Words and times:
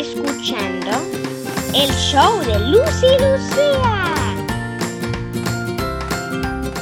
escuchando 0.00 0.90
el 1.74 1.90
show 1.90 2.40
de 2.40 2.58
Lucy 2.58 3.06
Lucía. 3.20 4.14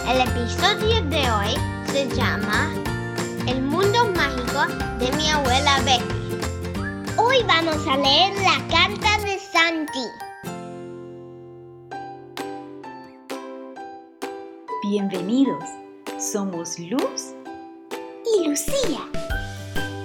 El 0.09 0.21
episodio 0.21 1.03
de 1.11 1.29
hoy 1.29 1.55
se 1.91 2.09
llama 2.15 2.73
El 3.49 3.61
mundo 3.63 4.07
mágico 4.15 4.67
de 5.01 5.11
mi 5.17 5.29
abuela 5.31 5.81
Becky. 5.85 6.39
Hoy 7.17 7.39
vamos 7.49 7.85
a 7.89 7.97
leer 7.97 8.35
la 8.37 8.65
carta 8.69 9.19
de 9.25 9.37
Santi. 9.53 10.07
Bienvenidos, 14.89 15.65
somos 16.21 16.79
Luz 16.79 17.35
Y 18.37 18.49
Lucía. 18.49 19.01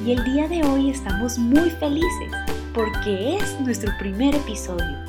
y 0.04 0.14
el 0.14 0.24
día 0.26 0.48
de 0.48 0.64
hoy 0.68 0.90
estamos 0.90 1.38
muy 1.38 1.70
felices 1.70 2.32
porque 2.74 3.38
es 3.38 3.60
nuestro 3.60 3.92
primer 4.00 4.36
episodio. 4.36 5.06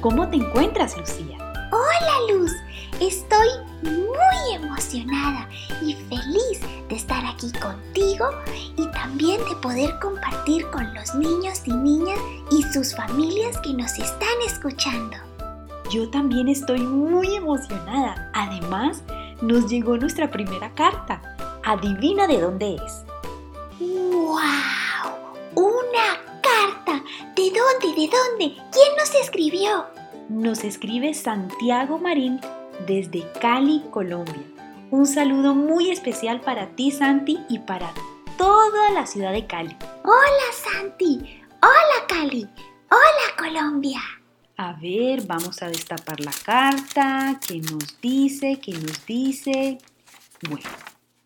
¿Cómo 0.00 0.28
te 0.28 0.36
encuentras, 0.36 0.96
Lucía? 0.96 1.38
Hola 1.70 2.34
Luz, 2.34 2.52
estoy 3.00 3.48
muy 3.82 4.54
emocionada 4.54 5.48
y 5.82 5.94
feliz 5.94 6.60
de 6.88 6.96
estar 6.96 7.24
aquí 7.24 7.52
contigo 7.52 8.26
y 8.76 8.86
también 8.92 9.40
de 9.48 9.56
poder 9.56 9.98
compartir 10.00 10.66
con 10.70 10.92
los 10.94 11.14
niños 11.14 11.62
y 11.66 11.72
niñas 11.72 12.18
y 12.50 12.62
sus 12.62 12.94
familias 12.94 13.58
que 13.58 13.74
nos 13.74 13.92
están 13.98 14.36
escuchando. 14.46 15.16
Yo 15.90 16.08
también 16.10 16.48
estoy 16.48 16.80
muy 16.80 17.36
emocionada. 17.36 18.30
Además, 18.32 19.02
nos 19.42 19.68
llegó 19.68 19.98
nuestra 19.98 20.30
primera 20.30 20.74
carta. 20.74 21.20
Adivina 21.64 22.26
de 22.26 22.40
dónde 22.40 22.76
es. 22.76 23.04
¡Wow! 23.78 24.40
¡Una 25.54 25.92
carta! 25.92 26.21
¿De 27.36 27.44
dónde? 27.44 27.98
¿De 27.98 28.10
dónde? 28.10 28.62
¿Quién 28.70 28.96
nos 28.98 29.14
escribió? 29.14 29.86
Nos 30.28 30.64
escribe 30.64 31.14
Santiago 31.14 31.98
Marín 31.98 32.38
desde 32.86 33.24
Cali, 33.40 33.82
Colombia. 33.90 34.42
Un 34.90 35.06
saludo 35.06 35.54
muy 35.54 35.90
especial 35.90 36.42
para 36.42 36.76
ti, 36.76 36.90
Santi, 36.90 37.38
y 37.48 37.60
para 37.60 37.94
toda 38.36 38.90
la 38.90 39.06
ciudad 39.06 39.32
de 39.32 39.46
Cali. 39.46 39.74
Hola 40.04 40.52
Santi, 40.52 41.40
hola 41.62 42.06
Cali, 42.06 42.46
hola 42.90 43.36
Colombia. 43.38 44.00
A 44.58 44.74
ver, 44.74 45.22
vamos 45.26 45.62
a 45.62 45.68
destapar 45.68 46.20
la 46.20 46.32
carta. 46.44 47.40
¿Qué 47.46 47.60
nos 47.60 47.98
dice? 48.02 48.60
¿Qué 48.60 48.72
nos 48.72 49.06
dice? 49.06 49.78
Bueno, 50.50 50.68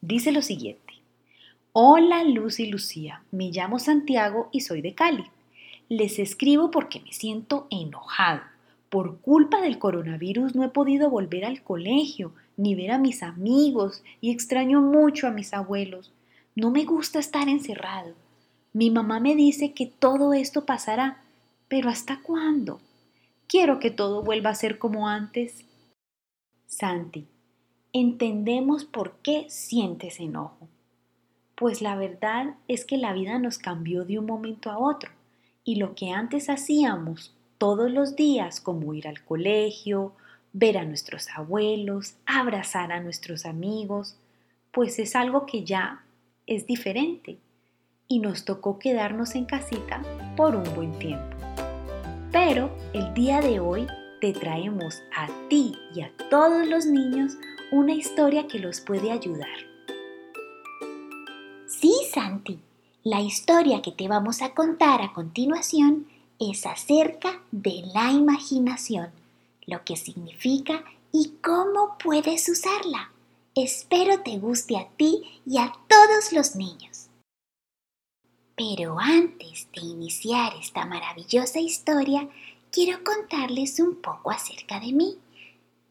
dice 0.01 0.31
lo 0.31 0.43
siguiente. 0.43 1.03
Hola 1.73 2.23
Luz 2.23 2.61
y 2.61 2.67
Lucía, 2.67 3.25
me 3.33 3.51
llamo 3.51 3.81
Santiago 3.81 4.49
y 4.53 4.61
soy 4.61 4.83
de 4.83 4.95
Cali. 4.95 5.33
Les 5.89 6.19
escribo 6.19 6.73
porque 6.73 7.01
me 7.01 7.13
siento 7.13 7.69
enojado. 7.71 8.41
Por 8.89 9.21
culpa 9.21 9.61
del 9.61 9.79
coronavirus 9.79 10.57
no 10.57 10.65
he 10.65 10.69
podido 10.69 11.11
volver 11.11 11.45
al 11.45 11.63
colegio 11.63 12.33
ni 12.57 12.75
ver 12.75 12.91
a 12.91 12.99
mis 12.99 13.23
amigos 13.23 14.03
y 14.21 14.33
extraño 14.33 14.81
mucho 14.81 15.29
a 15.29 15.31
mis 15.31 15.55
abuelos. 15.55 16.13
No 16.57 16.71
me 16.71 16.85
gusta 16.85 17.21
estar 17.21 17.49
encerrado. 17.49 18.15
Mi 18.73 18.91
mamá 18.91 19.21
me 19.21 19.37
dice 19.37 19.75
que 19.75 19.87
todo 19.87 20.35
esto 20.35 20.65
pasará, 20.65 21.23
pero 21.69 21.89
¿hasta 21.89 22.21
cuándo? 22.21 22.81
Quiero 23.47 23.79
que 23.79 23.91
todo 23.93 24.23
vuelva 24.23 24.51
a 24.51 24.57
ser 24.57 24.79
como 24.79 25.07
antes. 25.07 25.65
Santi, 26.67 27.27
entendemos 27.93 28.85
por 28.85 29.19
qué 29.23 29.47
sientes 29.49 30.19
enojo. 30.19 30.69
Pues 31.55 31.81
la 31.81 31.95
verdad 31.95 32.57
es 32.67 32.85
que 32.85 32.97
la 32.97 33.13
vida 33.13 33.39
nos 33.39 33.59
cambió 33.59 34.05
de 34.05 34.19
un 34.19 34.27
momento 34.27 34.71
a 34.71 34.79
otro 34.79 35.16
y 35.67 35.77
lo 35.77 35.97
que 35.97 36.13
antes 36.13 36.49
hacíamos 36.49 37.35
todos 37.59 37.91
los 37.91 38.15
días, 38.15 38.61
como 38.61 38.95
ir 38.95 39.09
al 39.09 39.25
colegio, 39.25 40.13
ver 40.53 40.79
a 40.79 40.85
nuestros 40.85 41.29
abuelos, 41.37 42.15
abrazar 42.25 42.93
a 42.93 43.01
nuestros 43.01 43.45
amigos, 43.45 44.17
pues 44.71 44.99
es 45.01 45.17
algo 45.17 45.45
que 45.45 45.65
ya 45.65 46.05
es 46.47 46.67
diferente 46.67 47.39
y 48.07 48.21
nos 48.21 48.45
tocó 48.45 48.79
quedarnos 48.79 49.35
en 49.35 49.45
casita 49.45 50.03
por 50.37 50.55
un 50.55 50.73
buen 50.75 50.97
tiempo. 51.01 51.37
Pero 52.31 52.71
el 52.93 53.13
día 53.13 53.41
de 53.41 53.59
hoy 53.59 53.89
te 54.21 54.33
traemos 54.33 55.03
a 55.17 55.29
ti 55.49 55.75
y 55.93 56.03
a 56.03 56.13
todos 56.31 56.65
los 56.69 56.87
niños 56.87 57.37
una 57.73 57.93
historia 57.93 58.47
que 58.47 58.61
los 58.61 58.81
puede 58.81 59.11
ayudar. 59.11 59.59
Sí, 61.67 61.93
Santi, 62.13 62.61
la 63.07 63.21
historia 63.21 63.83
que 63.83 63.93
te 63.93 64.09
vamos 64.09 64.43
a 64.43 64.53
contar 64.53 65.01
a 65.01 65.13
continuación 65.13 66.09
es 66.41 66.67
acerca 66.67 67.41
de 67.53 67.85
la 67.95 68.11
imaginación, 68.11 69.13
lo 69.65 69.85
que 69.85 69.95
significa 69.95 70.83
y 71.13 71.35
cómo 71.41 71.99
puedes 72.03 72.49
usarla. 72.49 73.13
Espero 73.55 74.23
te 74.23 74.39
guste 74.39 74.77
a 74.77 74.89
ti 74.97 75.23
y 75.47 75.59
a 75.59 75.73
todos 75.87 76.33
los 76.33 76.57
niños. 76.57 77.07
Pero 78.57 78.99
antes 78.99 79.69
de 79.73 79.83
iniciar 79.83 80.55
esta 80.61 80.85
maravillosa 80.85 81.61
historia, 81.61 82.29
quiero 82.73 83.05
contarles 83.05 83.79
un 83.79 84.03
poco 84.03 84.33
acerca 84.33 84.81
de 84.81 84.93
mí. 84.93 85.17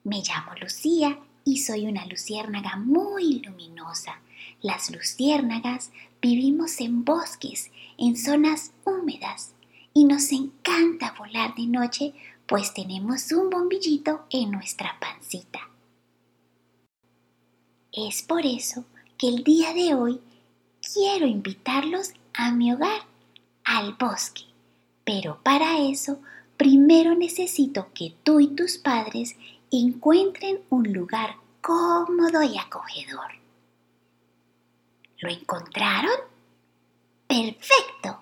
Me 0.03 0.17
llamo 0.17 0.51
Lucía 0.59 1.17
y 1.45 1.59
soy 1.59 1.85
una 1.85 2.05
luciérnaga 2.07 2.75
muy 2.75 3.39
luminosa. 3.39 4.19
Las 4.61 4.91
luciérnagas 4.91 5.91
vivimos 6.25 6.81
en 6.81 7.05
bosques, 7.05 7.69
en 7.99 8.17
zonas 8.17 8.71
húmedas, 8.83 9.53
y 9.93 10.05
nos 10.05 10.31
encanta 10.31 11.13
volar 11.19 11.53
de 11.53 11.67
noche, 11.67 12.15
pues 12.47 12.73
tenemos 12.73 13.31
un 13.31 13.51
bombillito 13.51 14.25
en 14.31 14.49
nuestra 14.49 14.99
pancita. 14.99 15.59
Es 17.93 18.23
por 18.23 18.43
eso 18.43 18.85
que 19.19 19.27
el 19.27 19.43
día 19.43 19.75
de 19.75 19.93
hoy 19.93 20.19
quiero 20.81 21.27
invitarlos 21.27 22.13
a 22.33 22.51
mi 22.51 22.73
hogar, 22.73 23.03
al 23.63 23.93
bosque. 23.93 24.45
Pero 25.03 25.39
para 25.43 25.77
eso, 25.77 26.19
primero 26.57 27.13
necesito 27.13 27.89
que 27.93 28.15
tú 28.23 28.39
y 28.39 28.47
tus 28.47 28.79
padres 28.79 29.35
encuentren 29.69 30.59
un 30.71 30.91
lugar 30.91 31.35
cómodo 31.61 32.41
y 32.41 32.57
acogedor. 32.57 33.44
¿Lo 35.19 35.29
encontraron? 35.29 36.15
Perfecto. 37.27 38.21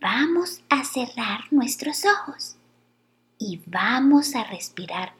Vamos 0.00 0.62
a 0.68 0.84
cerrar 0.84 1.44
nuestros 1.50 2.04
ojos 2.04 2.56
y 3.38 3.60
vamos 3.66 4.34
a 4.34 4.44
respirar 4.44 5.12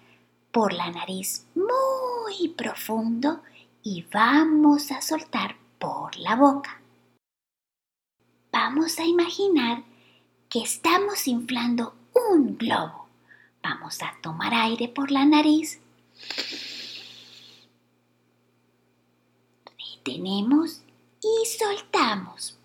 por 0.52 0.72
la 0.72 0.90
nariz 0.90 1.46
muy 1.54 2.48
profundo 2.48 3.42
y 3.82 4.04
vamos 4.12 4.90
a 4.90 5.00
soltar 5.00 5.56
por 5.78 6.16
la 6.16 6.36
boca. 6.36 6.80
Vamos 8.52 8.98
a 8.98 9.04
imaginar 9.04 9.84
que 10.48 10.62
estamos 10.62 11.28
inflando 11.28 11.94
un 12.14 12.58
globo. 12.58 13.06
Vamos 13.62 14.02
a 14.02 14.14
tomar 14.20 14.52
aire 14.52 14.88
por 14.88 15.10
la 15.10 15.24
nariz. 15.24 15.80
Retenemos 20.02 20.80
y 21.22 21.46
soltamos. 21.46 22.58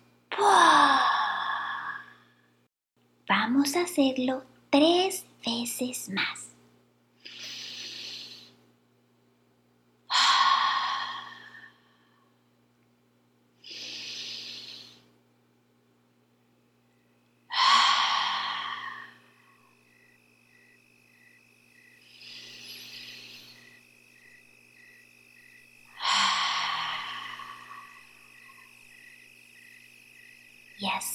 Vamos 3.28 3.76
a 3.76 3.82
hacerlo 3.82 4.42
tres 4.70 5.26
veces 5.44 6.08
más. 6.08 6.55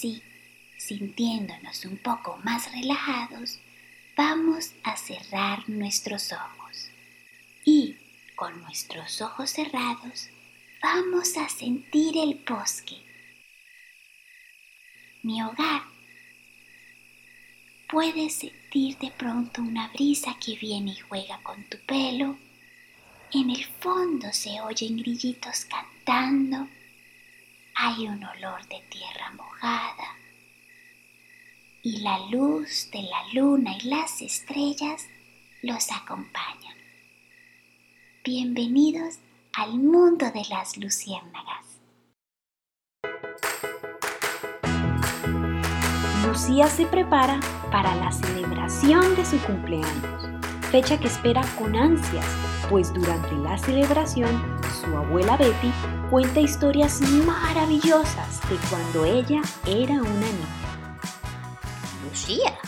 Así, 0.01 0.23
sintiéndonos 0.77 1.85
un 1.85 1.97
poco 1.97 2.39
más 2.43 2.71
relajados, 2.71 3.59
vamos 4.17 4.73
a 4.83 4.97
cerrar 4.97 5.69
nuestros 5.69 6.31
ojos. 6.33 6.89
Y 7.63 7.97
con 8.35 8.59
nuestros 8.61 9.21
ojos 9.21 9.51
cerrados, 9.51 10.29
vamos 10.81 11.37
a 11.37 11.47
sentir 11.49 12.17
el 12.17 12.41
bosque. 12.47 12.95
Mi 15.21 15.43
hogar. 15.43 15.83
Puedes 17.87 18.33
sentir 18.33 18.97
de 18.97 19.11
pronto 19.11 19.61
una 19.61 19.89
brisa 19.89 20.35
que 20.43 20.55
viene 20.55 20.93
y 20.93 20.99
juega 20.99 21.37
con 21.43 21.63
tu 21.65 21.77
pelo. 21.85 22.39
En 23.31 23.51
el 23.51 23.65
fondo 23.65 24.33
se 24.33 24.61
oyen 24.61 24.97
grillitos 24.97 25.65
cantando. 25.65 26.67
Hay 27.83 28.07
un 28.07 28.23
olor 28.23 28.61
de 28.67 28.79
tierra 28.91 29.31
mojada. 29.35 30.15
y 31.81 32.01
la 32.01 32.19
luz 32.29 32.91
de 32.91 33.01
la 33.01 33.23
luna 33.33 33.75
y 33.75 33.87
las 33.89 34.21
estrellas 34.21 35.07
los 35.63 35.91
acompañan. 35.91 36.77
Bienvenidos 38.23 39.17
al 39.53 39.79
mundo 39.79 40.29
de 40.29 40.43
las 40.47 40.77
luciérnagas. 40.77 41.65
Lucía 46.27 46.67
se 46.67 46.85
prepara 46.85 47.39
para 47.71 47.95
la 47.95 48.11
celebración 48.11 49.15
de 49.15 49.25
su 49.25 49.39
cumpleaños, 49.39 50.29
fecha 50.69 50.99
que 50.99 51.07
espera 51.07 51.41
con 51.57 51.75
ansias, 51.75 52.27
pues 52.69 52.93
durante 52.93 53.31
la 53.33 53.57
celebración 53.57 54.41
su 54.81 54.95
abuela 54.95 55.37
Betty 55.37 55.71
cuenta 56.09 56.39
historias 56.39 57.01
maravillosas 57.01 58.41
de 58.49 58.57
cuando 58.69 59.05
ella 59.05 59.41
era 59.65 59.93
una 59.93 60.09
niña. 60.09 60.97
Lucía, 62.03 62.59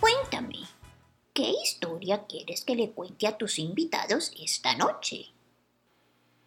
cuéntame, 0.00 0.60
¿qué 1.32 1.52
historia 1.62 2.26
quieres 2.26 2.64
que 2.64 2.74
le 2.74 2.90
cuente 2.90 3.26
a 3.26 3.36
tus 3.36 3.58
invitados 3.58 4.32
esta 4.40 4.76
noche? 4.76 5.26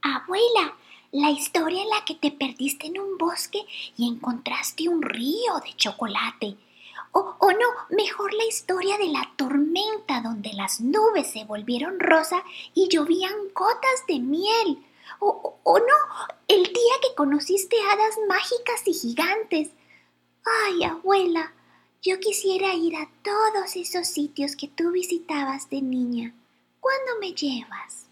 Abuela, 0.02 0.76
la 1.12 1.30
historia 1.30 1.82
en 1.82 1.90
la 1.90 2.04
que 2.06 2.16
te 2.16 2.32
perdiste 2.32 2.88
en 2.88 3.00
un 3.00 3.18
bosque 3.18 3.60
y 3.98 4.08
encontraste 4.08 4.90
un 4.90 5.02
río 5.02 5.60
de 5.64 5.74
chocolate. 5.76 6.58
O, 7.16 7.36
o, 7.40 7.52
no, 7.52 7.68
mejor 7.90 8.34
la 8.34 8.44
historia 8.46 8.98
de 8.98 9.08
la 9.08 9.32
tormenta 9.38 10.22
donde 10.22 10.52
las 10.54 10.82
nubes 10.82 11.32
se 11.32 11.46
volvieron 11.46 12.00
rosa 12.00 12.44
y 12.74 12.90
llovían 12.90 13.34
gotas 13.54 14.06
de 14.08 14.20
miel. 14.20 14.84
O, 15.20 15.60
o 15.62 15.80
no, 15.80 15.96
el 16.48 16.64
día 16.64 16.94
que 17.02 17.16
conociste 17.16 17.78
hadas 17.92 18.18
mágicas 18.28 18.88
y 18.88 18.94
gigantes. 18.94 19.70
Ay, 20.66 20.84
abuela, 20.84 21.54
yo 22.02 22.20
quisiera 22.20 22.74
ir 22.74 22.96
a 22.96 23.08
todos 23.24 23.76
esos 23.76 24.08
sitios 24.08 24.56
que 24.56 24.68
tú 24.68 24.92
visitabas 24.92 25.70
de 25.70 25.82
niña. 25.82 26.34
¿Cuándo 26.80 27.12
me 27.22 27.34
llevas? 27.34 28.08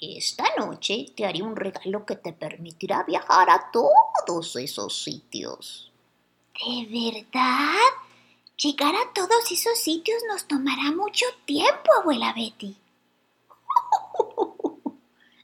Esta 0.00 0.44
noche 0.58 1.06
te 1.16 1.24
haré 1.24 1.42
un 1.42 1.56
regalo 1.56 2.04
que 2.04 2.16
te 2.16 2.32
permitirá 2.32 3.04
viajar 3.04 3.48
a 3.48 3.70
todos 3.70 4.56
esos 4.56 5.02
sitios. 5.02 5.92
¿De 6.52 7.22
verdad? 7.22 8.05
Llegar 8.58 8.94
a 8.94 9.12
todos 9.12 9.52
esos 9.52 9.78
sitios 9.78 10.22
nos 10.28 10.46
tomará 10.46 10.90
mucho 10.90 11.26
tiempo, 11.44 11.92
abuela 12.00 12.32
Betty. 12.34 12.76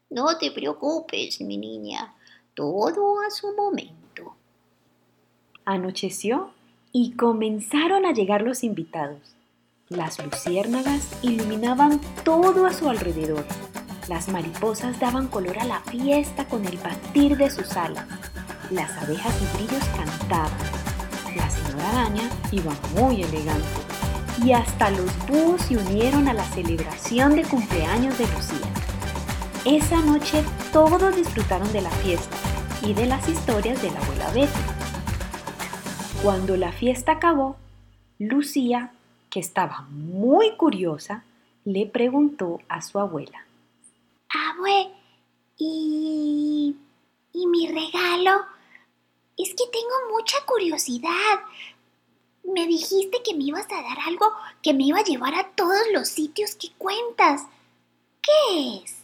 No 0.09 0.37
te 0.37 0.51
preocupes, 0.51 1.41
mi 1.41 1.57
niña. 1.57 2.15
Todo 2.53 3.23
a 3.23 3.31
su 3.31 3.55
momento. 3.57 4.37
Anocheció 5.65 6.51
y 6.93 7.13
comenzaron 7.13 8.05
a 8.05 8.13
llegar 8.13 8.43
los 8.43 8.63
invitados. 8.63 9.35
Las 9.89 10.23
luciérnagas 10.23 11.09
iluminaban 11.23 11.99
todo 12.25 12.67
a 12.67 12.75
su 12.75 12.91
alrededor. 12.91 13.47
Las 14.07 14.29
mariposas 14.29 15.01
daban 15.01 15.29
color 15.29 15.59
a 15.61 15.65
la 15.65 15.81
fiesta 15.81 16.47
con 16.47 16.67
el 16.67 16.77
batir 16.77 17.39
de 17.39 17.49
sus 17.49 17.75
alas. 17.75 18.07
Las 18.71 18.91
abejas 19.03 19.35
y 19.41 19.57
grillos 19.57 19.85
cantaban. 19.97 20.82
La 21.37 21.51
señora 21.51 21.91
araña 21.91 22.31
iba 22.51 22.73
muy 22.97 23.23
elegante. 23.23 23.67
Y 24.45 24.53
hasta 24.53 24.91
los 24.91 25.11
búhos 25.27 25.63
se 25.63 25.77
unieron 25.77 26.29
a 26.29 26.33
la 26.33 26.45
celebración 26.45 27.37
de 27.37 27.43
cumpleaños 27.43 28.19
de 28.19 28.27
Lucía. 28.29 28.69
Esa 29.65 30.01
noche 30.01 30.45
todos 30.73 31.15
disfrutaron 31.15 31.73
de 31.73 31.83
la 31.83 31.91
fiesta 31.91 32.37
y 32.83 32.95
de 32.95 33.07
las 33.07 33.29
historias 33.29 33.81
de 33.81 33.91
la 33.91 34.01
abuela 34.01 34.31
Betty. 34.33 34.61
Cuando 36.23 36.57
la 36.57 36.73
fiesta 36.73 37.13
acabó, 37.13 37.57
Lucía, 38.19 38.93
que 39.31 39.41
estaba 39.41 39.87
muy 39.91 40.57
curiosa, 40.57 41.25
le 41.65 41.87
preguntó 41.87 42.61
a 42.69 42.83
su 42.83 42.99
abuela. 42.99 43.47
Abue, 44.29 44.89
¿y, 45.59 46.77
¿y 47.33 47.47
mi 47.47 47.69
regalo? 47.69 48.52
Es 49.43 49.51
que 49.51 49.65
tengo 49.73 50.13
mucha 50.13 50.37
curiosidad. 50.47 51.41
Me 52.45 52.67
dijiste 52.67 53.23
que 53.25 53.35
me 53.35 53.45
ibas 53.45 53.67
a 53.73 53.83
dar 53.83 53.99
algo 54.07 54.27
que 54.63 54.73
me 54.73 54.85
iba 54.85 55.01
a 55.01 55.05
llevar 55.05 55.35
a 55.35 55.49
todos 55.51 55.83
los 55.93 56.09
sitios 56.09 56.55
que 56.55 56.71
cuentas. 56.79 57.43
¿Qué 58.23 58.83
es? 58.85 58.99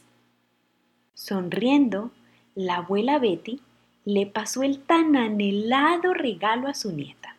Sonriendo, 1.14 2.12
la 2.54 2.76
abuela 2.76 3.18
Betty 3.18 3.60
le 4.04 4.26
pasó 4.26 4.62
el 4.62 4.80
tan 4.80 5.16
anhelado 5.16 6.14
regalo 6.14 6.68
a 6.68 6.74
su 6.74 6.92
nieta. 6.92 7.36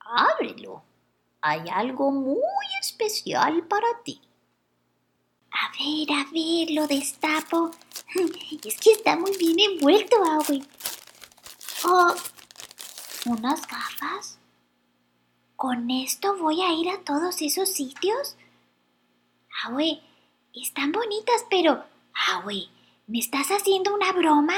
Ábrelo. 0.00 0.82
Hay 1.40 1.62
algo 1.72 2.10
muy 2.10 2.38
especial 2.80 3.66
para 3.66 3.88
ti. 4.04 4.20
A 5.50 5.72
ver, 5.72 6.12
a 6.12 6.30
ver, 6.30 6.70
lo 6.72 6.86
destapo. 6.86 7.70
Es 8.64 8.78
que 8.78 8.92
está 8.92 9.16
muy 9.16 9.36
bien 9.38 9.58
envuelto, 9.58 10.16
Abue. 10.24 10.62
Oh, 11.84 12.14
¿unas 13.26 13.66
gafas? 13.66 14.38
¿Con 15.56 15.90
esto 15.90 16.36
voy 16.36 16.60
a 16.60 16.72
ir 16.74 16.90
a 16.90 17.02
todos 17.04 17.40
esos 17.40 17.70
sitios? 17.70 18.36
Abue, 19.64 20.00
están 20.54 20.92
bonitas, 20.92 21.44
pero... 21.48 21.84
Abue, 22.28 22.68
¿me 23.06 23.18
estás 23.18 23.48
haciendo 23.48 23.94
una 23.94 24.12
broma? 24.12 24.54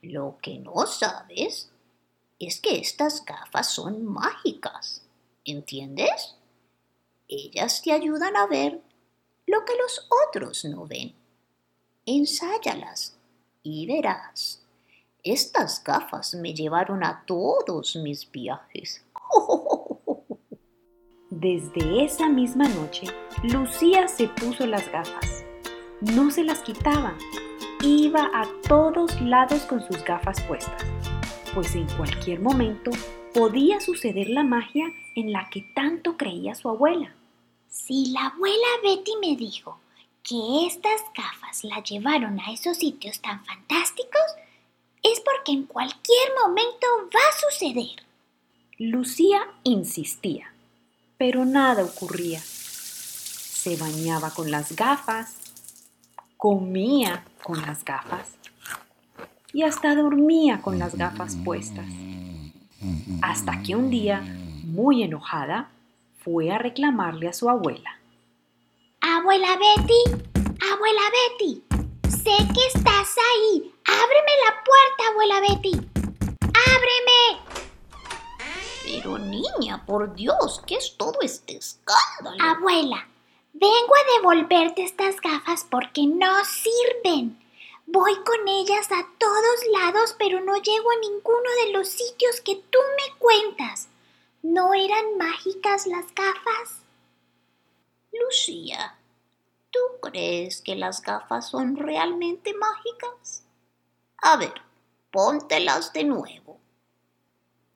Lo 0.00 0.38
que 0.40 0.58
no 0.58 0.86
sabes 0.86 1.70
es 2.38 2.60
que 2.60 2.78
estas 2.78 3.24
gafas 3.24 3.68
son 3.74 4.04
mágicas. 4.04 5.02
¿Entiendes? 5.44 6.34
Ellas 7.28 7.82
te 7.82 7.92
ayudan 7.92 8.36
a 8.36 8.46
ver 8.46 8.80
lo 9.46 9.64
que 9.64 9.74
los 9.76 10.08
otros 10.28 10.64
no 10.64 10.86
ven. 10.86 11.14
Ensáyalas 12.06 13.16
y 13.62 13.86
verás. 13.86 14.61
Estas 15.24 15.84
gafas 15.84 16.34
me 16.34 16.52
llevaron 16.52 17.04
a 17.04 17.22
todos 17.26 17.94
mis 17.94 18.28
viajes. 18.28 19.04
Desde 21.30 22.04
esa 22.04 22.28
misma 22.28 22.68
noche, 22.68 23.06
Lucía 23.44 24.08
se 24.08 24.26
puso 24.26 24.66
las 24.66 24.90
gafas. 24.90 25.44
No 26.00 26.32
se 26.32 26.42
las 26.42 26.58
quitaba. 26.62 27.16
Iba 27.84 28.32
a 28.34 28.48
todos 28.66 29.20
lados 29.20 29.62
con 29.62 29.86
sus 29.86 30.02
gafas 30.02 30.40
puestas, 30.42 30.82
pues 31.54 31.76
en 31.76 31.86
cualquier 31.96 32.40
momento 32.40 32.90
podía 33.32 33.80
suceder 33.80 34.28
la 34.28 34.42
magia 34.42 34.86
en 35.14 35.30
la 35.30 35.48
que 35.50 35.62
tanto 35.76 36.16
creía 36.16 36.56
su 36.56 36.68
abuela. 36.68 37.14
Si 37.68 38.06
la 38.06 38.26
abuela 38.26 38.66
Betty 38.82 39.12
me 39.20 39.36
dijo 39.36 39.78
que 40.24 40.66
estas 40.66 41.00
gafas 41.16 41.62
la 41.62 41.80
llevaron 41.80 42.40
a 42.40 42.52
esos 42.52 42.78
sitios 42.78 43.20
tan 43.20 43.44
fantásticos, 43.44 44.20
es 45.02 45.20
porque 45.20 45.52
en 45.52 45.64
cualquier 45.64 46.28
momento 46.42 46.86
va 47.14 47.20
a 47.20 47.50
suceder. 47.50 48.04
Lucía 48.78 49.46
insistía, 49.64 50.52
pero 51.18 51.44
nada 51.44 51.84
ocurría. 51.84 52.40
Se 52.40 53.76
bañaba 53.76 54.30
con 54.30 54.50
las 54.50 54.74
gafas, 54.74 55.36
comía 56.36 57.24
con 57.42 57.60
las 57.62 57.84
gafas 57.84 58.30
y 59.52 59.62
hasta 59.62 59.94
dormía 59.94 60.60
con 60.62 60.78
las 60.78 60.96
gafas 60.96 61.36
puestas. 61.44 61.86
Hasta 63.20 63.62
que 63.62 63.76
un 63.76 63.90
día, 63.90 64.20
muy 64.64 65.02
enojada, 65.02 65.70
fue 66.24 66.50
a 66.50 66.58
reclamarle 66.58 67.28
a 67.28 67.32
su 67.32 67.48
abuela. 67.48 67.98
Abuela 69.00 69.56
Betty, 69.56 70.24
abuela 70.72 71.02
Betty, 71.38 71.62
sé 72.08 72.36
que 72.54 72.78
estás 72.78 73.16
ahí. 73.34 73.71
Ábreme 73.92 74.32
la 74.46 74.64
puerta, 74.64 75.08
abuela 75.10 75.40
Betty. 75.40 75.72
Ábreme. 76.40 77.42
Pero 78.84 79.18
niña, 79.18 79.84
por 79.84 80.14
Dios, 80.14 80.62
¿qué 80.66 80.76
es 80.76 80.96
todo 80.96 81.20
este 81.20 81.56
escándalo? 81.56 82.42
Abuela, 82.42 83.06
vengo 83.52 83.94
a 83.94 84.16
devolverte 84.16 84.82
estas 84.82 85.20
gafas 85.20 85.66
porque 85.70 86.06
no 86.06 86.32
sirven. 86.44 87.38
Voy 87.86 88.14
con 88.24 88.48
ellas 88.48 88.90
a 88.90 89.06
todos 89.18 89.82
lados, 89.82 90.16
pero 90.18 90.40
no 90.40 90.56
llego 90.56 90.90
a 90.90 91.00
ninguno 91.00 91.50
de 91.64 91.72
los 91.72 91.88
sitios 91.88 92.40
que 92.40 92.56
tú 92.56 92.78
me 92.96 93.18
cuentas. 93.18 93.88
¿No 94.42 94.72
eran 94.72 95.18
mágicas 95.18 95.86
las 95.86 96.06
gafas? 96.14 96.82
Lucía, 98.12 98.96
¿tú 99.70 99.80
crees 100.00 100.60
que 100.62 100.76
las 100.76 101.02
gafas 101.02 101.48
son 101.48 101.76
realmente 101.76 102.54
mágicas? 102.54 103.44
A 104.22 104.36
ver, 104.36 104.54
póntelas 105.10 105.92
de 105.92 106.04
nuevo. 106.04 106.60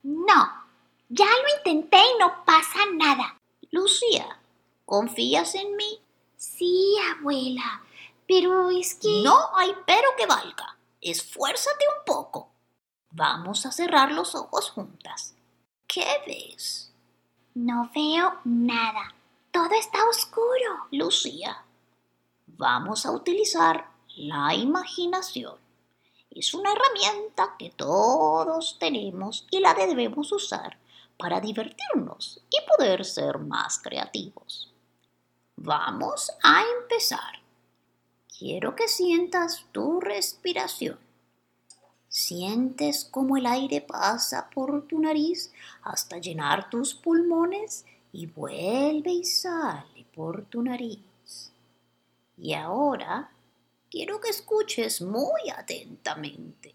No, 0.05 0.65
ya 1.09 1.27
lo 1.27 1.57
intenté 1.59 1.99
y 1.99 2.19
no 2.21 2.45
pasa 2.45 2.79
nada. 2.95 3.37
Lucía, 3.73 4.39
¿confías 4.85 5.57
en 5.57 5.75
mí? 5.75 6.01
Sí, 6.37 6.97
abuela, 7.11 7.83
pero 8.29 8.71
es 8.71 8.95
que... 8.95 9.23
No 9.25 9.57
hay 9.57 9.73
pero 9.87 10.09
que 10.17 10.27
valga. 10.27 10.77
Esfuérzate 11.01 11.85
un 11.99 12.05
poco. 12.05 12.49
Vamos 13.11 13.67
a 13.67 13.73
cerrar 13.73 14.13
los 14.13 14.37
ojos 14.37 14.71
juntas. 14.71 15.35
¿Qué 15.89 16.07
ves? 16.29 16.93
No 17.55 17.91
veo 17.93 18.39
nada. 18.45 19.15
Todo 19.51 19.75
está 19.75 20.09
oscuro. 20.09 20.87
Lucía, 20.93 21.65
vamos 22.47 23.05
a 23.05 23.11
utilizar 23.11 23.91
la 24.15 24.55
imaginación. 24.55 25.66
Es 26.37 26.53
una 26.53 26.71
herramienta 26.71 27.57
que 27.59 27.71
todos 27.71 28.77
tenemos 28.79 29.47
y 29.51 29.59
la 29.61 29.73
debemos 29.73 30.31
usar 30.33 30.77
para 31.17 31.41
divertirnos 31.41 32.43
y 32.51 32.59
poder 32.69 33.07
ser 33.07 33.39
más 33.39 33.79
creativos. 33.79 34.71
Vamos 35.57 36.31
a 36.43 36.63
empezar. 36.79 37.41
Quiero 38.39 38.77
que 38.77 38.87
sientas 38.87 39.65
tu 39.73 39.99
respiración. 39.99 40.99
Sientes 42.07 43.09
cómo 43.11 43.39
el 43.39 43.47
aire 43.47 43.81
pasa 43.81 44.51
por 44.51 44.87
tu 44.87 45.01
nariz 45.01 45.55
hasta 45.85 46.19
llenar 46.19 46.69
tus 46.69 46.95
pulmones 46.95 47.87
y 48.13 48.27
vuelve 48.27 49.11
y 49.11 49.25
sale 49.25 50.05
por 50.15 50.45
tu 50.45 50.61
nariz. 50.61 51.51
Y 52.37 52.53
ahora 52.53 53.31
quiero 53.91 54.21
que 54.21 54.31
escuches 54.31 55.01
muy 55.03 55.51
atentamente. 55.57 56.73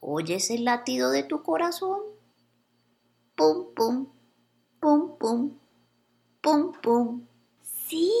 ¿Oyes 0.00 0.50
el 0.50 0.64
latido 0.64 1.10
de 1.10 1.22
tu 1.22 1.42
corazón? 1.42 2.00
Pum, 3.34 3.74
pum, 3.74 4.06
pum, 4.80 5.18
pum, 5.18 5.58
pum, 6.40 6.72
pum. 6.80 7.26
Sí, 7.62 8.12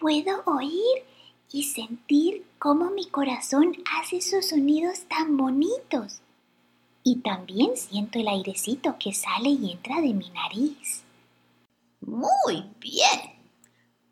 puedo 0.00 0.42
oír 0.46 1.04
y 1.50 1.64
sentir 1.64 2.46
cómo 2.58 2.90
mi 2.90 3.06
corazón 3.08 3.76
hace 3.98 4.18
esos 4.18 4.46
sonidos 4.46 5.06
tan 5.08 5.36
bonitos. 5.36 6.20
Y 7.02 7.20
también 7.20 7.76
siento 7.76 8.18
el 8.18 8.28
airecito 8.28 8.96
que 8.98 9.12
sale 9.12 9.50
y 9.50 9.72
entra 9.72 10.00
de 10.00 10.12
mi 10.12 10.28
nariz. 10.30 11.02
Muy 12.00 12.64
bien. 12.80 13.36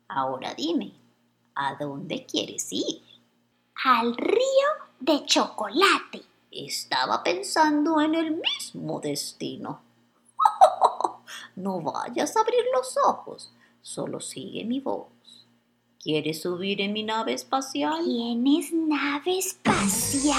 Ahora 0.07 0.53
dime, 0.53 0.93
¿a 1.55 1.75
dónde 1.75 2.25
quieres 2.25 2.71
ir? 2.71 3.01
Al 3.83 4.15
río 4.15 4.67
de 4.99 5.25
chocolate. 5.25 6.23
Estaba 6.51 7.23
pensando 7.23 7.99
en 8.01 8.15
el 8.15 8.37
mismo 8.37 8.99
destino. 8.99 9.81
No 11.55 11.79
vayas 11.79 12.35
a 12.35 12.41
abrir 12.41 12.65
los 12.73 12.97
ojos, 12.97 13.51
solo 13.81 14.19
sigue 14.19 14.65
mi 14.65 14.81
voz. 14.81 15.07
¿Quieres 15.99 16.41
subir 16.41 16.81
en 16.81 16.91
mi 16.91 17.03
nave 17.03 17.33
espacial? 17.33 18.03
¿Tienes 18.03 18.73
nave 18.73 19.39
espacial? 19.39 20.35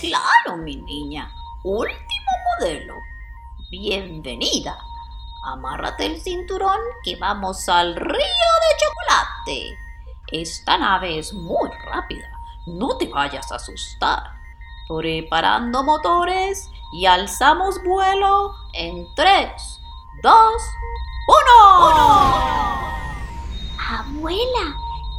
Claro, 0.00 0.58
mi 0.58 0.76
niña. 0.76 1.32
Último 1.64 2.30
modelo. 2.58 2.94
Bienvenida. 3.70 4.76
Amárrate 5.44 6.06
el 6.06 6.20
cinturón 6.20 6.80
que 7.04 7.16
vamos 7.16 7.68
al 7.68 7.94
río 7.94 8.16
de 8.18 8.76
chocolate. 8.78 9.89
Esta 10.32 10.78
nave 10.78 11.18
es 11.18 11.32
muy 11.32 11.68
rápida. 11.86 12.28
No 12.66 12.96
te 12.96 13.08
vayas 13.08 13.50
a 13.50 13.56
asustar. 13.56 14.22
Preparando 14.88 15.82
motores 15.82 16.70
y 16.92 17.06
alzamos 17.06 17.82
vuelo 17.82 18.54
en 18.72 19.06
3, 19.14 19.80
2, 20.22 20.34
1. 21.26 22.90
Abuela, 23.90 24.76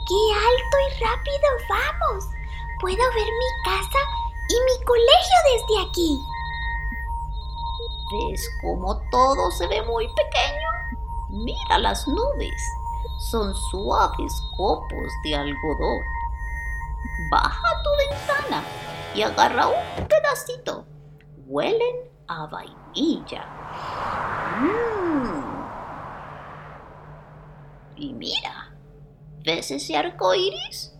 qué 0.07 0.21
alto 0.33 0.77
y 0.87 1.03
rápido 1.03 1.47
vamos. 1.69 2.25
Puedo 2.79 3.03
ver 3.15 3.27
mi 3.27 3.63
casa 3.65 3.99
y 4.47 4.55
mi 4.65 4.85
colegio 4.85 5.37
desde 5.53 5.89
aquí. 5.89 6.19
¿Ves 8.11 8.49
cómo 8.61 9.01
todo 9.09 9.51
se 9.51 9.67
ve 9.67 9.81
muy 9.83 10.07
pequeño? 10.07 10.69
Mira 11.29 11.77
las 11.79 12.07
nubes. 12.07 12.80
Son 13.19 13.53
suaves 13.55 14.41
copos 14.57 15.11
de 15.23 15.35
algodón. 15.35 16.01
Baja 17.29 17.83
tu 17.83 17.89
ventana 18.09 18.63
y 19.15 19.21
agarra 19.21 19.67
un 19.67 20.07
pedacito. 20.07 20.85
Huelen 21.47 21.95
a 22.27 22.47
vainilla. 22.47 23.45
Mm. 24.59 25.61
Y 27.97 28.13
mira, 28.13 28.73
¿ves 29.43 29.71
ese 29.71 29.95
arco 29.97 30.33
iris? 30.33 30.93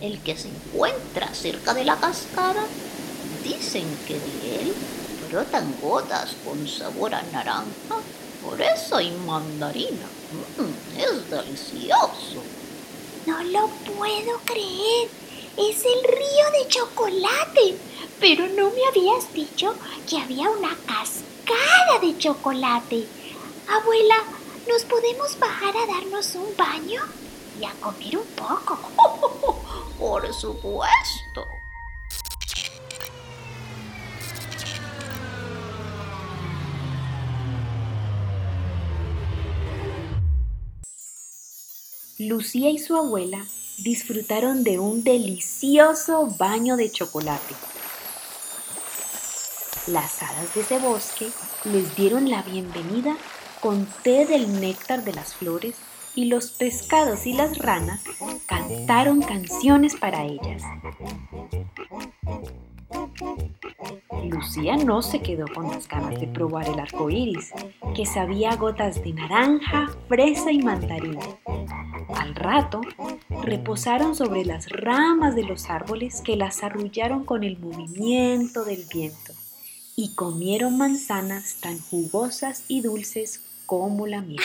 El 0.00 0.20
que 0.22 0.36
se 0.36 0.48
encuentra 0.48 1.32
cerca 1.34 1.74
de 1.74 1.84
la 1.84 1.96
cascada. 1.96 2.64
Dicen 3.42 3.84
que 4.06 4.14
de 4.14 4.62
él 4.62 4.74
brotan 5.34 5.74
gotas 5.82 6.36
con 6.44 6.68
sabor 6.68 7.12
a 7.12 7.22
naranja. 7.32 7.96
Por 8.40 8.60
eso 8.60 8.96
hay 8.96 9.10
mandarina. 9.26 10.06
Mm, 10.58 11.00
es 11.00 11.28
delicioso. 11.28 12.40
No 13.26 13.42
lo 13.42 13.66
puedo 13.96 14.38
creer. 14.44 15.08
Es 15.56 15.84
el 15.84 16.04
río 16.04 16.46
de 16.52 16.68
chocolate. 16.68 17.76
Pero 18.20 18.46
no 18.46 18.70
me 18.70 18.86
habías 18.86 19.32
dicho 19.32 19.74
que 20.08 20.18
había 20.18 20.50
una 20.50 20.76
cascada 20.86 21.98
de 22.00 22.16
chocolate. 22.16 23.04
Abuela, 23.68 24.16
¿nos 24.68 24.84
podemos 24.84 25.36
bajar 25.40 25.76
a 25.76 25.86
darnos 25.86 26.32
un 26.36 26.56
baño? 26.56 27.02
Y 27.60 27.64
a 27.64 27.72
comer 27.80 28.18
un 28.18 28.26
poco. 28.36 28.78
Por 29.98 30.32
supuesto. 30.32 31.48
Lucía 42.18 42.70
y 42.70 42.78
su 42.78 42.96
abuela 42.96 43.44
disfrutaron 43.78 44.62
de 44.62 44.78
un 44.78 45.02
delicioso 45.02 46.28
baño 46.38 46.76
de 46.76 46.88
chocolate. 46.88 47.56
Las 49.88 50.22
hadas 50.22 50.54
de 50.54 50.60
ese 50.60 50.78
bosque 50.78 51.28
les 51.64 51.96
dieron 51.96 52.30
la 52.30 52.42
bienvenida 52.42 53.16
con 53.60 53.88
té 54.04 54.26
del 54.26 54.60
néctar 54.60 55.02
de 55.02 55.12
las 55.12 55.34
flores 55.34 55.74
y 56.14 56.26
los 56.26 56.52
pescados 56.52 57.26
y 57.26 57.32
las 57.32 57.58
ranas 57.58 58.04
cantaron 58.46 59.20
canciones 59.20 59.96
para 59.96 60.24
ellas. 60.24 60.62
Lucía 64.22 64.76
no 64.76 65.02
se 65.02 65.20
quedó 65.20 65.46
con 65.52 65.68
las 65.68 65.88
ganas 65.88 66.20
de 66.20 66.28
probar 66.28 66.68
el 66.68 66.78
arco 66.78 67.10
iris, 67.10 67.50
que 67.96 68.06
sabía 68.06 68.54
gotas 68.54 69.02
de 69.02 69.12
naranja, 69.12 69.90
fresa 70.08 70.52
y 70.52 70.62
mandarina. 70.62 71.20
Rato, 72.44 72.82
reposaron 73.42 74.14
sobre 74.14 74.44
las 74.44 74.68
ramas 74.68 75.34
de 75.34 75.44
los 75.44 75.70
árboles 75.70 76.20
que 76.20 76.36
las 76.36 76.62
arrullaron 76.62 77.24
con 77.24 77.42
el 77.42 77.58
movimiento 77.58 78.66
del 78.66 78.84
viento 78.84 79.32
y 79.96 80.14
comieron 80.14 80.76
manzanas 80.76 81.56
tan 81.62 81.80
jugosas 81.80 82.66
y 82.68 82.82
dulces 82.82 83.62
como 83.64 84.06
la 84.06 84.20
miel. 84.20 84.42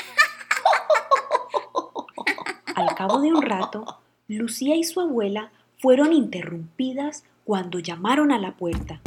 Al 2.73 2.95
cabo 2.95 3.19
de 3.19 3.33
un 3.33 3.41
rato, 3.41 3.99
Lucía 4.29 4.77
y 4.77 4.85
su 4.85 5.01
abuela 5.01 5.51
fueron 5.77 6.13
interrumpidas 6.13 7.25
cuando 7.43 7.79
llamaron 7.79 8.31
a 8.31 8.39
la 8.39 8.55
puerta. 8.55 9.01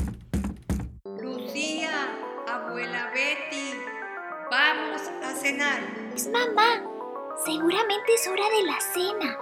Lucía, 1.19 2.11
abuela 2.47 3.11
Betty, 3.15 3.73
vamos 4.51 5.01
a 5.25 5.35
cenar. 5.35 5.81
Es 6.15 6.29
mamá. 6.31 6.92
Seguramente 7.45 8.15
es 8.15 8.29
hora 8.29 8.49
de 8.51 8.63
la 8.63 8.81
cena. 8.81 9.39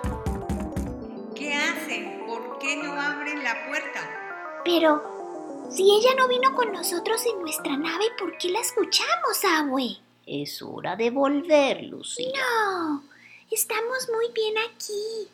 ¿Qué 1.34 1.52
hacen? 1.52 2.24
¿Por 2.26 2.58
qué 2.58 2.76
no 2.76 2.98
abren 2.98 3.44
la 3.44 3.66
puerta? 3.66 4.60
Pero, 4.64 5.68
si 5.70 5.82
ella 5.82 6.14
no 6.16 6.26
vino 6.26 6.54
con 6.54 6.72
nosotros 6.72 7.20
en 7.26 7.42
nuestra 7.42 7.76
nave, 7.76 8.06
¿por 8.18 8.38
qué 8.38 8.48
la 8.48 8.60
escuchamos, 8.60 9.44
abue? 9.44 9.98
Es 10.26 10.62
hora 10.62 10.96
de 10.96 11.10
volver, 11.10 11.84
Lucía. 11.84 12.32
No, 12.34 13.02
estamos 13.50 14.08
muy 14.10 14.32
bien 14.32 14.54
aquí. 14.58 15.28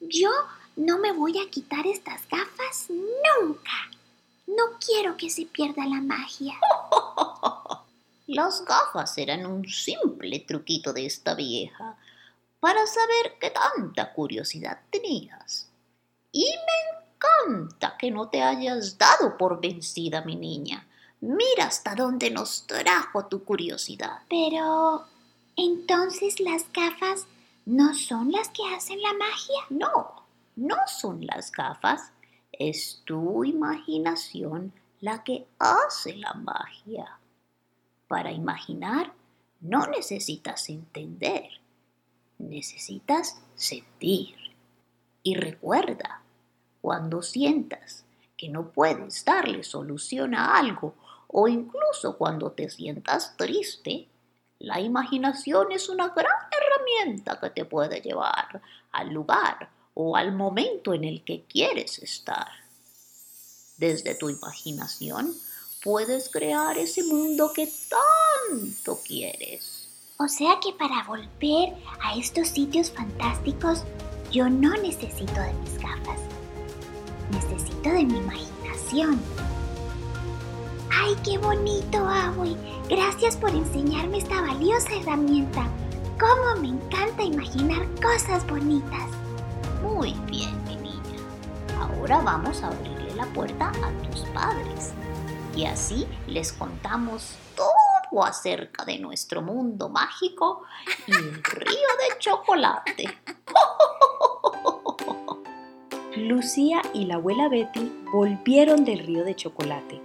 Yo 0.00 0.30
no 0.74 0.98
me 0.98 1.12
voy 1.12 1.38
a 1.38 1.48
quitar 1.48 1.86
estas 1.86 2.26
gafas 2.28 2.88
nunca. 2.88 3.90
No 4.48 4.78
quiero 4.84 5.16
que 5.16 5.30
se 5.30 5.46
pierda 5.46 5.86
la 5.86 6.00
magia. 6.00 6.54
Las 8.28 8.62
gafas 8.62 9.16
eran 9.16 9.46
un 9.46 9.66
simple 9.66 10.40
truquito 10.40 10.92
de 10.92 11.06
esta 11.06 11.34
vieja 11.34 11.96
para 12.60 12.86
saber 12.86 13.38
qué 13.40 13.50
tanta 13.50 14.12
curiosidad 14.12 14.80
tenías. 14.90 15.70
Y 16.30 16.44
me 16.44 17.54
encanta 17.54 17.96
que 17.96 18.10
no 18.10 18.28
te 18.28 18.42
hayas 18.42 18.98
dado 18.98 19.38
por 19.38 19.62
vencida, 19.62 20.20
mi 20.26 20.36
niña. 20.36 20.86
Mira 21.22 21.64
hasta 21.64 21.94
dónde 21.94 22.30
nos 22.30 22.66
trajo 22.66 23.24
tu 23.28 23.44
curiosidad. 23.44 24.18
Pero, 24.28 25.06
entonces 25.56 26.38
las 26.38 26.70
gafas 26.70 27.26
no 27.64 27.94
son 27.94 28.30
las 28.30 28.50
que 28.50 28.62
hacen 28.74 29.00
la 29.00 29.14
magia. 29.14 29.62
No, 29.70 30.26
no 30.54 30.76
son 30.86 31.24
las 31.24 31.50
gafas. 31.50 32.12
Es 32.52 33.00
tu 33.06 33.42
imaginación 33.42 34.74
la 35.00 35.24
que 35.24 35.46
hace 35.58 36.14
la 36.16 36.34
magia. 36.34 37.17
Para 38.08 38.32
imaginar 38.32 39.12
no 39.60 39.86
necesitas 39.86 40.68
entender, 40.68 41.48
necesitas 42.38 43.38
sentir. 43.54 44.34
Y 45.22 45.34
recuerda, 45.34 46.22
cuando 46.80 47.22
sientas 47.22 48.04
que 48.36 48.48
no 48.48 48.70
puedes 48.70 49.24
darle 49.24 49.62
solución 49.62 50.34
a 50.34 50.56
algo 50.56 50.94
o 51.26 51.48
incluso 51.48 52.16
cuando 52.16 52.52
te 52.52 52.70
sientas 52.70 53.36
triste, 53.36 54.08
la 54.60 54.80
imaginación 54.80 55.72
es 55.72 55.88
una 55.88 56.08
gran 56.08 56.32
herramienta 56.50 57.38
que 57.38 57.50
te 57.50 57.64
puede 57.64 58.00
llevar 58.00 58.62
al 58.92 59.12
lugar 59.12 59.68
o 59.94 60.16
al 60.16 60.32
momento 60.32 60.94
en 60.94 61.04
el 61.04 61.24
que 61.24 61.44
quieres 61.44 61.98
estar. 61.98 62.48
Desde 63.76 64.14
tu 64.14 64.30
imaginación 64.30 65.34
puedes 65.82 66.28
crear 66.28 66.76
ese 66.78 67.04
mundo 67.04 67.52
que 67.54 67.68
tanto 68.48 69.00
quieres. 69.06 69.88
O 70.18 70.28
sea 70.28 70.58
que 70.60 70.72
para 70.72 71.04
volver 71.04 71.74
a 72.02 72.16
estos 72.16 72.48
sitios 72.48 72.90
fantásticos, 72.90 73.84
yo 74.32 74.50
no 74.50 74.76
necesito 74.76 75.40
de 75.40 75.52
mis 75.54 75.78
gafas. 75.78 76.20
Necesito 77.30 77.90
de 77.90 78.04
mi 78.04 78.18
imaginación. 78.18 79.20
¡Ay, 80.90 81.14
qué 81.24 81.38
bonito, 81.38 81.98
Abby! 81.98 82.56
Gracias 82.88 83.36
por 83.36 83.50
enseñarme 83.50 84.18
esta 84.18 84.40
valiosa 84.40 84.94
herramienta. 84.96 85.68
¡Cómo 86.18 86.60
me 86.60 86.68
encanta 86.68 87.22
imaginar 87.22 87.86
cosas 88.02 88.44
bonitas! 88.46 89.08
Muy 89.82 90.12
bien, 90.28 90.64
mi 90.64 90.76
niña. 90.76 91.20
Ahora 91.80 92.20
vamos 92.20 92.60
a 92.62 92.68
abrirle 92.68 93.14
la 93.14 93.26
puerta 93.26 93.68
a 93.68 94.10
tus 94.10 94.22
padres. 94.30 94.92
Y 95.58 95.66
así 95.66 96.06
les 96.28 96.52
contamos 96.52 97.34
todo 97.56 98.22
acerca 98.22 98.84
de 98.84 99.00
nuestro 99.00 99.42
mundo 99.42 99.88
mágico 99.88 100.62
y 101.08 101.10
el 101.10 101.42
río 101.42 101.88
de 101.98 102.18
chocolate. 102.20 103.18
Lucía 106.16 106.80
y 106.94 107.06
la 107.06 107.16
abuela 107.16 107.48
Betty 107.48 107.92
volvieron 108.12 108.84
del 108.84 109.00
río 109.00 109.24
de 109.24 109.34
chocolate. 109.34 110.00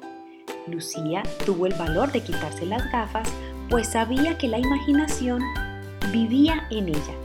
Lucía 0.66 1.22
tuvo 1.46 1.68
el 1.68 1.76
valor 1.76 2.12
de 2.12 2.24
quitarse 2.24 2.66
las 2.66 2.92
gafas, 2.92 3.30
pues 3.70 3.90
sabía 3.90 4.40
que 4.40 4.48
la 4.48 4.58
imaginación 4.58 5.40
vivía 6.12 6.68
en 6.72 6.90
ella. 6.90 7.16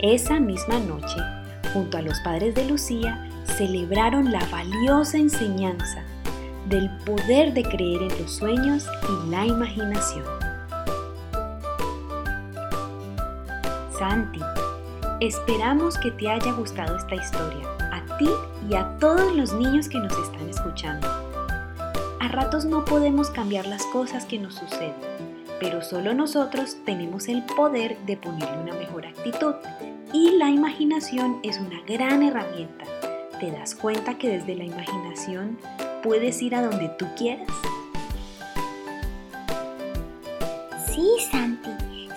Esa 0.00 0.40
misma 0.40 0.80
noche, 0.80 1.20
junto 1.72 1.96
a 1.96 2.02
los 2.02 2.18
padres 2.22 2.56
de 2.56 2.64
Lucía, 2.64 3.30
celebraron 3.56 4.32
la 4.32 4.44
valiosa 4.46 5.18
enseñanza 5.18 6.05
del 6.68 6.90
poder 7.04 7.54
de 7.54 7.62
creer 7.62 8.02
en 8.02 8.22
los 8.22 8.32
sueños 8.32 8.86
y 9.08 9.30
la 9.30 9.46
imaginación. 9.46 10.24
Santi, 13.98 14.40
esperamos 15.20 15.96
que 15.98 16.10
te 16.10 16.28
haya 16.28 16.52
gustado 16.52 16.96
esta 16.96 17.14
historia, 17.14 17.66
a 17.92 18.18
ti 18.18 18.28
y 18.68 18.74
a 18.74 18.98
todos 18.98 19.34
los 19.34 19.54
niños 19.54 19.88
que 19.88 19.98
nos 19.98 20.12
están 20.18 20.48
escuchando. 20.48 21.08
A 22.20 22.28
ratos 22.28 22.64
no 22.64 22.84
podemos 22.84 23.30
cambiar 23.30 23.66
las 23.66 23.84
cosas 23.86 24.26
que 24.26 24.38
nos 24.38 24.54
suceden, 24.54 24.94
pero 25.60 25.82
solo 25.82 26.12
nosotros 26.12 26.76
tenemos 26.84 27.28
el 27.28 27.44
poder 27.44 27.96
de 28.04 28.16
ponerle 28.16 28.58
una 28.58 28.74
mejor 28.74 29.06
actitud 29.06 29.54
y 30.12 30.32
la 30.32 30.50
imaginación 30.50 31.38
es 31.42 31.58
una 31.58 31.80
gran 31.86 32.22
herramienta. 32.22 32.84
¿Te 33.40 33.50
das 33.50 33.74
cuenta 33.74 34.18
que 34.18 34.28
desde 34.28 34.54
la 34.56 34.64
imaginación 34.64 35.58
puedes 36.06 36.40
ir 36.40 36.54
a 36.54 36.62
donde 36.62 36.88
tú 36.90 37.04
quieras? 37.16 37.48
Sí, 40.86 41.04
Santi, 41.32 41.70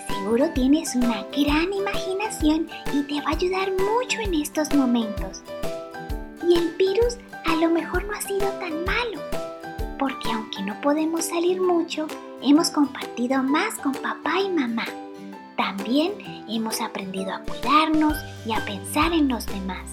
seguro 0.06 0.48
tienes 0.54 0.94
una 0.94 1.24
gran 1.36 1.72
imaginación 1.72 2.68
y 2.92 3.02
te 3.02 3.20
va 3.20 3.30
a 3.30 3.34
ayudar 3.34 3.72
mucho 3.72 4.20
en 4.20 4.34
estos 4.34 4.72
momentos. 4.74 5.42
Y 6.48 6.54
el 6.54 6.72
virus 6.76 7.18
a 7.46 7.56
lo 7.56 7.68
mejor 7.68 8.04
no 8.04 8.14
ha 8.14 8.20
sido 8.20 8.48
tan 8.60 8.84
malo, 8.84 9.20
porque 9.98 10.30
aunque 10.32 10.62
no 10.62 10.80
podemos 10.80 11.24
salir 11.24 11.60
mucho, 11.60 12.06
hemos 12.42 12.70
compartido 12.70 13.42
más 13.42 13.74
con 13.74 13.92
papá 13.92 14.40
y 14.40 14.50
mamá. 14.50 14.86
También 15.56 16.12
hemos 16.48 16.80
aprendido 16.80 17.32
a 17.34 17.40
cuidarnos 17.40 18.14
y 18.46 18.52
a 18.52 18.64
pensar 18.64 19.12
en 19.12 19.28
los 19.28 19.46
demás. 19.46 19.90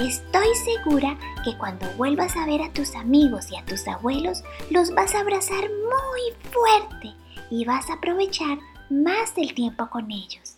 Estoy 0.00 0.46
segura 0.64 1.18
que 1.44 1.58
cuando 1.58 1.88
vuelvas 1.96 2.36
a 2.36 2.46
ver 2.46 2.62
a 2.62 2.72
tus 2.72 2.94
amigos 2.94 3.50
y 3.50 3.56
a 3.56 3.64
tus 3.64 3.88
abuelos, 3.88 4.44
los 4.70 4.94
vas 4.94 5.16
a 5.16 5.22
abrazar 5.22 5.62
muy 5.62 6.20
fuerte 6.52 7.16
y 7.50 7.64
vas 7.64 7.90
a 7.90 7.94
aprovechar 7.94 8.58
más 8.90 9.34
del 9.34 9.54
tiempo 9.54 9.90
con 9.90 10.12
ellos. 10.12 10.54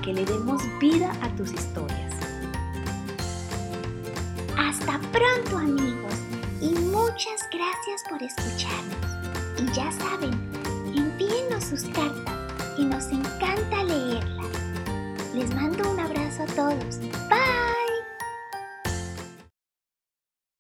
que 0.03 0.13
le 0.13 0.25
demos 0.25 0.63
vida 0.79 1.13
a 1.23 1.29
tus 1.37 1.53
historias. 1.53 2.13
Hasta 4.57 4.99
pronto 5.13 5.59
amigos 5.59 6.15
y 6.61 6.71
muchas 6.71 7.49
gracias 7.51 8.03
por 8.09 8.23
escucharnos. 8.23 9.11
Y 9.59 9.67
ya 9.75 9.91
saben, 9.93 10.33
envíenos 10.97 11.65
sus 11.65 11.83
cartas, 11.85 12.35
que 12.77 12.85
nos 12.85 13.07
encanta 13.09 13.85
leerlas. 13.85 14.47
Les 15.35 15.55
mando 15.55 15.91
un 15.91 16.01
abrazo 16.01 16.45
a 16.45 16.47
todos. 16.47 16.99
Bye. 17.29 17.70